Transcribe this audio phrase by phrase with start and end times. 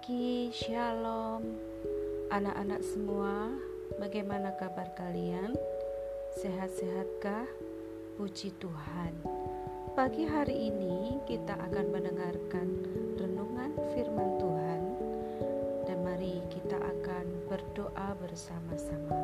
[0.00, 1.44] pagi, shalom.
[2.34, 3.54] Anak-anak semua,
[4.02, 5.54] bagaimana kabar kalian?
[6.40, 7.46] Sehat-sehatkah?
[8.18, 9.12] Puji Tuhan.
[9.94, 12.68] Pagi hari ini kita akan mendengarkan
[13.20, 14.82] renungan firman Tuhan.
[15.86, 19.20] Dan mari kita akan berdoa bersama-sama.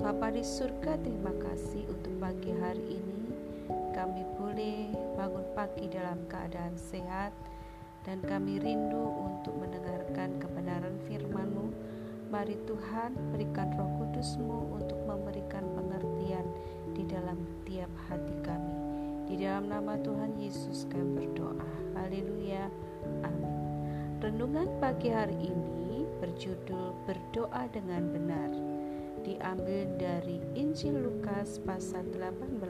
[0.00, 3.20] Bapa di surga terima kasih untuk pagi hari ini.
[3.92, 7.32] Kami boleh bangun pagi dalam keadaan sehat
[8.06, 11.74] dan kami rindu untuk mendengarkan kebenaran firman-Mu.
[12.30, 16.46] Mari Tuhan berikan roh kudus-Mu untuk memberikan pengertian
[16.94, 18.74] di dalam tiap hati kami.
[19.26, 21.66] Di dalam nama Tuhan Yesus kami berdoa.
[21.98, 22.70] Haleluya.
[23.26, 23.54] Amin.
[24.22, 28.50] Renungan pagi hari ini berjudul Berdoa dengan Benar.
[29.26, 32.62] Diambil dari Injil Lukas pasal 18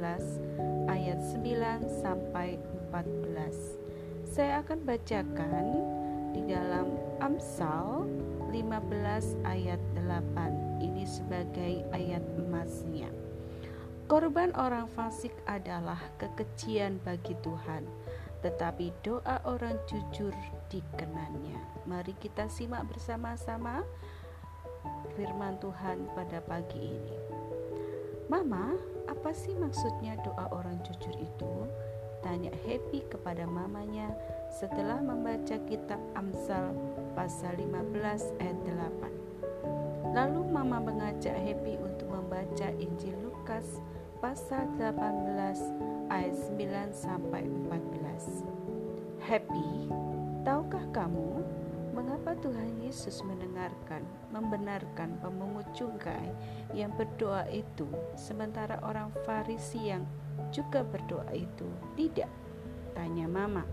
[0.88, 2.56] ayat 9 sampai
[2.88, 3.85] 14.
[4.36, 5.66] Saya akan bacakan
[6.36, 6.92] di dalam
[7.24, 8.04] Amsal
[8.52, 10.76] 15 ayat 8.
[10.76, 13.08] Ini sebagai ayat emasnya.
[14.04, 17.88] Korban orang fasik adalah kekejian bagi Tuhan,
[18.44, 20.36] tetapi doa orang jujur
[20.68, 21.88] dikenannya.
[21.88, 23.88] Mari kita simak bersama-sama
[25.16, 27.16] firman Tuhan pada pagi ini.
[28.28, 28.76] Mama,
[29.08, 31.64] apa sih maksudnya doa orang jujur itu?
[32.26, 34.10] Tanya Happy kepada mamanya
[34.50, 36.74] setelah membaca kitab Amsal
[37.14, 40.10] pasal 15 ayat 8.
[40.10, 43.78] Lalu mama mengajak Happy untuk membaca Injil Lukas
[44.18, 49.22] pasal 18 ayat 9 sampai 14.
[49.22, 49.86] Happy,
[50.42, 51.46] tahukah kamu
[52.06, 56.30] mengapa Tuhan Yesus mendengarkan, membenarkan pemungut cukai
[56.70, 57.82] yang berdoa itu
[58.14, 60.06] sementara orang Farisi yang
[60.54, 61.66] juga berdoa itu
[61.98, 62.30] tidak?
[62.94, 63.66] Tanya mama.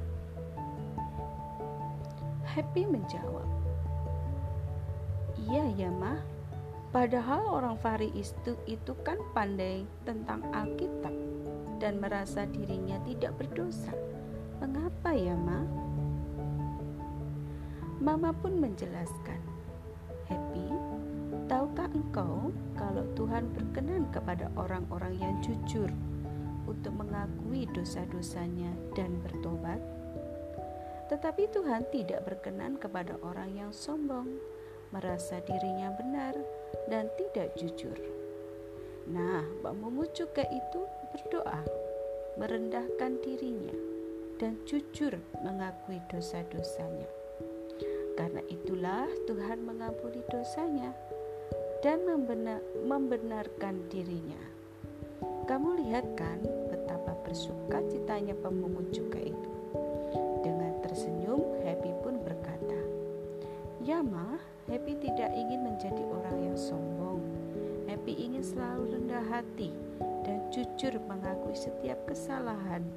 [2.41, 3.45] Happy menjawab,
[5.37, 6.17] Iya ya mah,
[6.89, 11.13] padahal orang Faris itu, itu kan pandai tentang Alkitab
[11.77, 13.93] dan merasa dirinya tidak berdosa.
[14.57, 15.82] Mengapa ya mah?
[18.03, 19.39] Mama pun menjelaskan,
[20.27, 20.67] Happy,
[21.47, 25.87] tahukah engkau kalau Tuhan berkenan kepada orang-orang yang jujur
[26.67, 29.79] untuk mengakui dosa-dosanya dan bertobat.
[31.07, 34.35] Tetapi Tuhan tidak berkenan kepada orang yang sombong,
[34.91, 36.35] merasa dirinya benar,
[36.91, 37.95] dan tidak jujur.
[39.07, 40.83] Nah, pemungut cukai itu
[41.15, 41.63] berdoa,
[42.35, 43.71] merendahkan dirinya,
[44.43, 47.22] dan jujur mengakui dosa-dosanya.
[48.13, 50.93] Karena itulah Tuhan mengampuni dosanya
[51.81, 52.05] dan
[52.85, 54.39] membenarkan dirinya.
[55.43, 56.39] Kamu lihat kan
[56.71, 59.51] betapa bersuka citanya pemungut cukai itu.
[60.39, 62.79] Dengan tersenyum, Happy pun berkata,
[63.83, 64.39] Ya ma,
[64.71, 67.19] Happy tidak ingin menjadi orang yang sombong.
[67.91, 69.75] Happy ingin selalu rendah hati
[70.23, 72.87] dan jujur mengakui setiap kesalahan.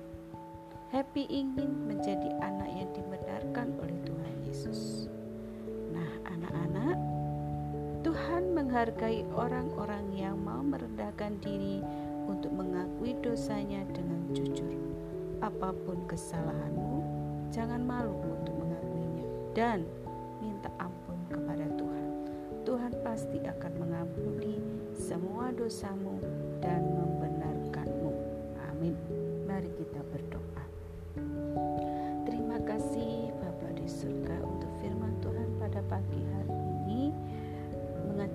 [0.87, 5.11] Happy ingin menjadi anak yang dibenarkan oleh Tuhan Yesus.
[5.91, 6.97] Nah, anak-anak,
[8.07, 11.83] Tuhan menghargai orang-orang yang mau merendahkan diri
[12.31, 14.79] untuk mengakui dosanya dengan jujur.
[15.43, 17.03] Apa pun kesalahanmu,
[17.51, 19.27] jangan malu untuk mengakuinya
[19.59, 19.83] dan
[20.39, 22.11] minta ampun kepada Tuhan.
[22.63, 24.55] Tuhan pasti akan mengampuni
[24.95, 26.23] semua dosamu
[26.63, 27.26] dan membenarkanmu.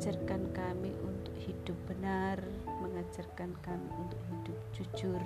[0.02, 2.42] Mengajarkan kami untuk hidup benar,
[2.82, 5.22] mengajarkan kami untuk hidup jujur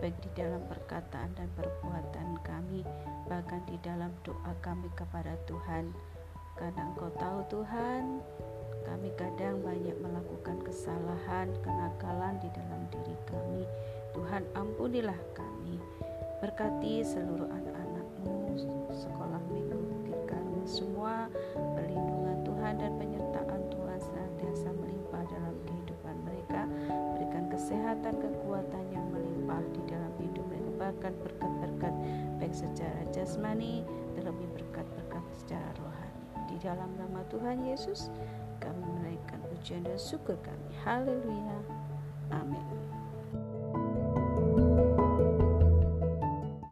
[0.00, 2.80] baik di dalam perkataan dan perbuatan kami
[3.28, 5.92] bahkan di dalam doa kami kepada Tuhan.
[6.56, 8.24] Karena engkau tahu Tuhan
[8.88, 13.68] kami kadang banyak melakukan kesalahan kenakalan di dalam diri kami.
[14.16, 15.76] Tuhan ampunilah kami.
[16.40, 18.56] Berkati seluruh anak-anakmu
[18.88, 19.44] sekolah
[27.64, 31.94] kesehatan, kekuatan yang melimpah di dalam hidup mereka, bahkan berkat-berkat
[32.36, 36.44] baik secara jasmani, terlebih berkat-berkat secara rohani.
[36.52, 38.12] Di dalam nama Tuhan Yesus,
[38.60, 40.76] kami menaikkan pujian dan syukur kami.
[40.84, 41.56] Haleluya.
[42.36, 42.83] Amin.